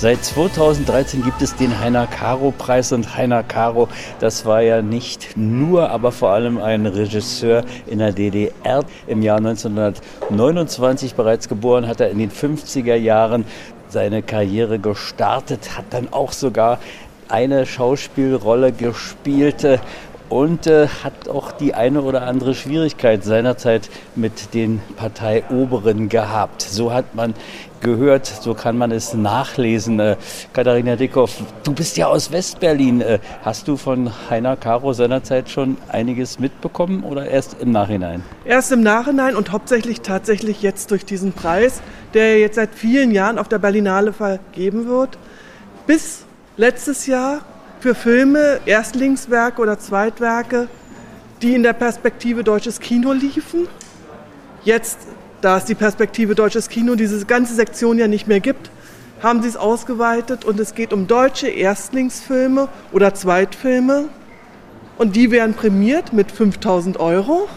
[0.00, 3.88] Seit 2013 gibt es den Heiner Caro Preis und Heiner Caro,
[4.20, 8.84] das war ja nicht nur, aber vor allem ein Regisseur in der DDR.
[9.08, 13.44] Im Jahr 1929 bereits geboren, hat er in den 50er Jahren
[13.88, 16.78] seine Karriere gestartet, hat dann auch sogar
[17.28, 19.66] eine Schauspielrolle gespielt
[20.28, 26.62] und äh, hat auch die eine oder andere Schwierigkeit seinerzeit mit den Parteioberen gehabt.
[26.62, 27.34] So hat man
[27.80, 30.00] gehört, so kann man es nachlesen.
[30.00, 30.16] Äh,
[30.52, 33.00] Katharina Dickhoff, du bist ja aus Westberlin.
[33.00, 38.22] Äh, hast du von Heiner Caro seinerzeit schon einiges mitbekommen oder erst im Nachhinein?
[38.44, 41.80] Erst im Nachhinein und hauptsächlich tatsächlich jetzt durch diesen Preis,
[42.14, 45.18] der jetzt seit vielen Jahren auf der Berlinale vergeben wird.
[45.86, 46.24] Bis
[46.56, 47.40] letztes Jahr
[47.80, 50.68] für Filme, Erstlingswerke oder Zweitwerke,
[51.42, 53.68] die in der Perspektive deutsches Kino liefen.
[54.64, 54.98] Jetzt,
[55.40, 58.70] da es die Perspektive deutsches Kino diese ganze Sektion ja nicht mehr gibt,
[59.22, 64.08] haben sie es ausgeweitet und es geht um deutsche Erstlingsfilme oder Zweitfilme
[64.96, 67.48] und die werden prämiert mit 5000 Euro.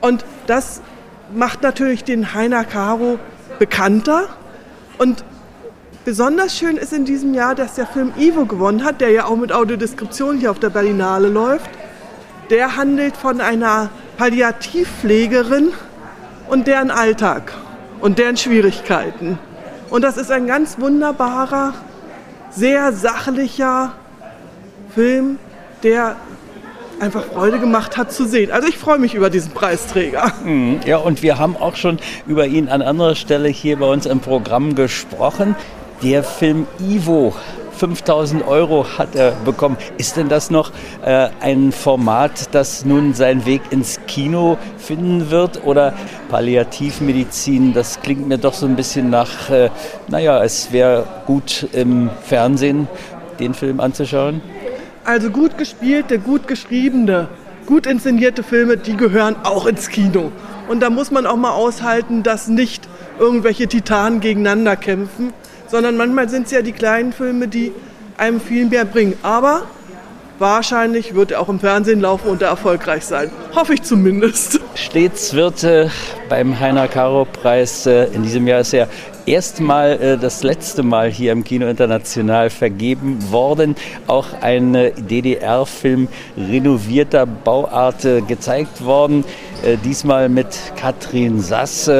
[0.00, 0.82] Und das
[1.34, 3.18] macht natürlich den Heiner Caro
[3.58, 4.28] bekannter
[4.98, 5.24] und
[6.04, 9.36] Besonders schön ist in diesem Jahr, dass der Film Ivo gewonnen hat, der ja auch
[9.36, 11.70] mit Audiodeskription hier auf der Berlinale läuft.
[12.50, 15.68] Der handelt von einer Palliativpflegerin
[16.48, 17.52] und deren Alltag
[18.00, 19.38] und deren Schwierigkeiten.
[19.90, 21.72] Und das ist ein ganz wunderbarer,
[22.50, 23.92] sehr sachlicher
[24.96, 25.38] Film,
[25.84, 26.16] der
[26.98, 28.50] einfach Freude gemacht hat zu sehen.
[28.50, 30.32] Also ich freue mich über diesen Preisträger.
[30.44, 30.80] Mhm.
[30.84, 34.18] Ja, und wir haben auch schon über ihn an anderer Stelle hier bei uns im
[34.18, 35.54] Programm gesprochen.
[36.02, 37.32] Der Film Ivo
[37.76, 39.76] 5000 Euro hat er bekommen.
[39.98, 40.72] Ist denn das noch
[41.04, 45.64] äh, ein Format, das nun seinen Weg ins Kino finden wird?
[45.64, 45.94] Oder
[46.28, 49.70] Palliativmedizin, das klingt mir doch so ein bisschen nach, äh,
[50.08, 52.88] naja, es wäre gut im Fernsehen,
[53.38, 54.40] den Film anzuschauen?
[55.04, 57.28] Also gut gespielte, gut geschriebene,
[57.66, 60.30] gut inszenierte Filme, die gehören auch ins Kino.
[60.68, 62.88] Und da muss man auch mal aushalten, dass nicht
[63.18, 65.32] irgendwelche Titanen gegeneinander kämpfen,
[65.72, 67.72] sondern manchmal sind es ja die kleinen Filme, die
[68.18, 69.14] einem viel mehr bringen.
[69.22, 69.62] Aber
[70.38, 73.30] wahrscheinlich wird er auch im Fernsehen laufen und erfolgreich sein.
[73.54, 74.60] Hoffe ich zumindest.
[74.74, 75.88] Stets wird äh,
[76.28, 78.86] beim Heiner Caro Preis, äh, in diesem Jahr ist er
[79.24, 83.74] erstmal äh, das letzte Mal hier im Kino International vergeben worden.
[84.08, 89.24] Auch ein äh, DDR-Film renovierter Bauart äh, gezeigt worden.
[89.64, 91.90] Äh, diesmal mit Katrin Sass.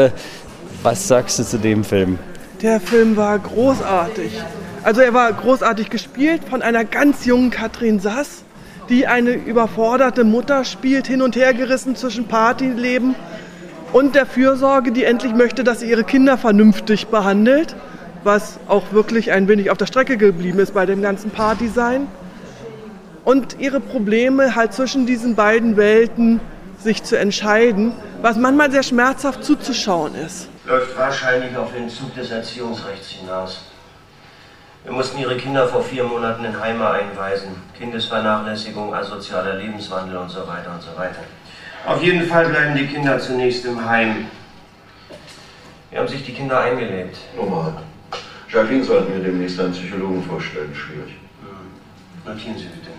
[0.83, 2.19] was sagst du zu dem Film?
[2.63, 4.41] Der Film war großartig.
[4.85, 8.45] Also er war großartig gespielt von einer ganz jungen Katrin Sass,
[8.89, 13.17] die eine überforderte Mutter spielt, hin und her gerissen zwischen Partyleben
[13.93, 17.75] und der Fürsorge, die endlich möchte, dass sie ihre Kinder vernünftig behandelt,
[18.23, 22.07] was auch wirklich ein wenig auf der Strecke geblieben ist bei dem ganzen Partysein.
[23.25, 26.39] Und ihre Probleme halt zwischen diesen beiden Welten
[26.79, 32.31] sich zu entscheiden, was manchmal sehr schmerzhaft zuzuschauen ist läuft wahrscheinlich auf den Zug des
[32.31, 33.65] Erziehungsrechts hinaus.
[34.85, 37.51] Wir mussten ihre Kinder vor vier Monaten in Heime einweisen.
[37.79, 41.23] Kindesvernachlässigung, asozialer Lebenswandel und so weiter und so weiter.
[41.87, 44.27] Auf jeden Fall bleiben die Kinder zunächst im Heim.
[45.91, 47.17] Wie haben sich die Kinder eingelebt?
[47.37, 47.75] Normal.
[48.49, 50.75] Jacqueline sollten wir demnächst einen Psychologen vorstellen.
[50.75, 51.17] Schwierig.
[51.43, 52.33] Hm.
[52.33, 52.91] Notieren Sie bitte.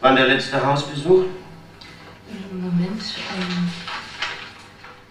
[0.00, 1.24] Wann der letzte Hausbesuch?
[2.50, 3.02] Moment.
[3.38, 3.83] Ähm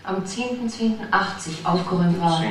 [0.03, 2.39] am 10.10.80 aufgeräumt war.
[2.41, 2.45] 10.80.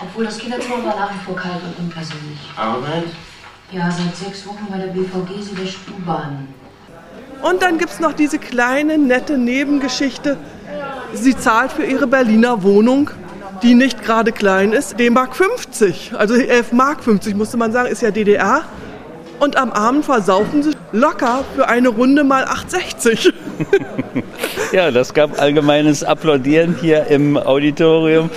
[0.00, 2.38] Obwohl das Kinderzimmer war nach wie vor kalt und unpersönlich.
[2.56, 3.04] Arbeit?
[3.72, 6.54] Ja, seit sechs Wochen bei der BVG, sie wäscht U-Bahnen.
[7.42, 10.36] Und dann gibt es noch diese kleine, nette Nebengeschichte.
[11.12, 13.10] Sie zahlt für ihre Berliner Wohnung,
[13.62, 16.12] die nicht gerade klein ist, D-Mark 50.
[16.16, 18.62] Also 11 Mark 50 musste man sagen, ist ja DDR.
[19.40, 23.32] Und am Abend versaufen sie locker für eine Runde mal 8,60.
[24.72, 28.30] ja, das gab allgemeines Applaudieren hier im Auditorium.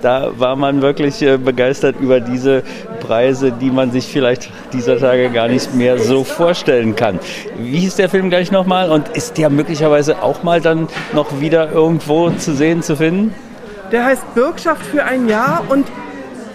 [0.00, 2.62] Da war man wirklich äh, begeistert über diese
[3.00, 7.18] Preise, die man sich vielleicht dieser Tage gar nicht mehr so vorstellen kann.
[7.58, 11.70] Wie hieß der Film gleich nochmal und ist der möglicherweise auch mal dann noch wieder
[11.72, 13.34] irgendwo zu sehen, zu finden?
[13.90, 15.86] Der heißt Bürgschaft für ein Jahr und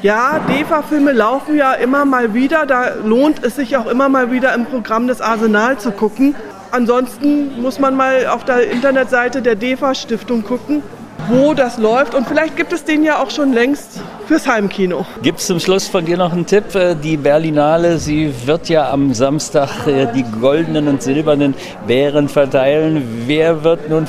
[0.01, 2.65] ja, DEFA-Filme laufen ja immer mal wieder.
[2.65, 6.35] Da lohnt es sich auch immer mal wieder im Programm des Arsenal zu gucken.
[6.71, 10.83] Ansonsten muss man mal auf der Internetseite der DEFA-Stiftung gucken,
[11.29, 12.15] wo das läuft.
[12.15, 15.05] Und vielleicht gibt es den ja auch schon längst fürs Heimkino.
[15.21, 16.75] Gibt es zum Schluss von dir noch einen Tipp?
[16.75, 21.55] Äh, die Berlinale, sie wird ja am Samstag äh, die goldenen und silbernen
[21.85, 23.23] Bären verteilen.
[23.25, 24.07] Wer wird nun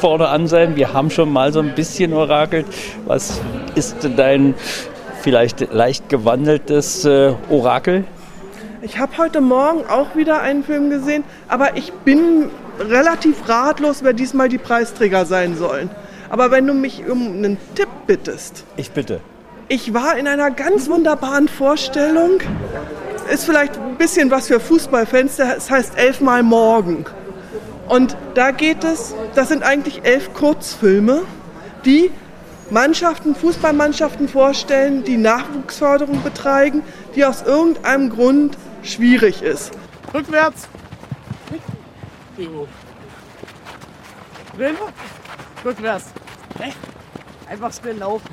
[0.00, 0.76] vorne an sein?
[0.76, 2.66] Wir haben schon mal so ein bisschen orakelt.
[3.06, 3.40] Was
[3.74, 4.54] ist dein
[5.22, 8.04] vielleicht leicht gewandeltes äh, Orakel?
[8.84, 14.12] Ich habe heute Morgen auch wieder einen Film gesehen, aber ich bin relativ ratlos, wer
[14.12, 15.88] diesmal die Preisträger sein sollen.
[16.28, 18.64] Aber wenn du mich um einen Tipp bittest.
[18.76, 19.20] Ich bitte.
[19.68, 22.40] Ich war in einer ganz wunderbaren Vorstellung.
[23.32, 25.36] Ist vielleicht ein bisschen was für Fußballfans.
[25.36, 27.06] Das heißt elfmal morgen.
[27.88, 31.22] Und da geht es, das sind eigentlich elf Kurzfilme,
[31.86, 32.10] die
[32.68, 36.82] Mannschaften, Fußballmannschaften vorstellen, die Nachwuchsförderung betreiben,
[37.14, 39.72] die aus irgendeinem Grund schwierig ist.
[40.12, 40.68] Rückwärts.
[44.56, 44.76] Drin.
[45.64, 46.06] Rückwärts.
[47.48, 48.28] Einfach schnell laufen.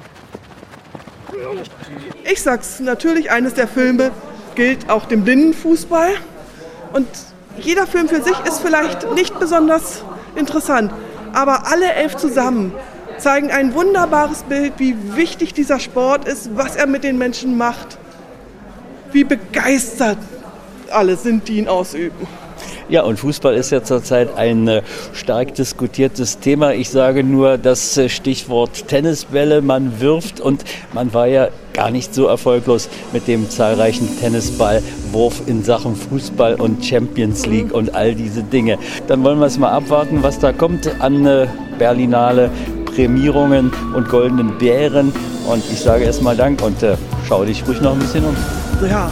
[2.23, 4.11] Ich sag's natürlich, eines der Filme
[4.55, 6.13] gilt auch dem Blindenfußball.
[6.93, 7.07] Und
[7.57, 10.03] jeder Film für sich ist vielleicht nicht besonders
[10.35, 10.91] interessant.
[11.33, 12.73] Aber alle elf zusammen
[13.17, 17.97] zeigen ein wunderbares Bild, wie wichtig dieser Sport ist, was er mit den Menschen macht,
[19.11, 20.17] wie begeistert
[20.91, 22.27] alle sind, die ihn ausüben.
[22.89, 24.81] Ja, und Fußball ist ja zurzeit ein äh,
[25.13, 26.73] stark diskutiertes Thema.
[26.73, 29.61] Ich sage nur das äh, Stichwort Tennisbälle.
[29.61, 35.63] Man wirft und man war ja gar nicht so erfolglos mit dem zahlreichen Tennisballwurf in
[35.63, 38.77] Sachen Fußball und Champions League und all diese Dinge.
[39.07, 41.47] Dann wollen wir es mal abwarten, was da kommt an äh,
[41.79, 42.51] Berlinale.
[42.93, 45.13] Prämierungen und goldenen Bären.
[45.47, 46.97] Und ich sage erstmal Dank und äh,
[47.27, 48.35] schau dich ruhig noch ein bisschen um.
[48.87, 49.09] Ja.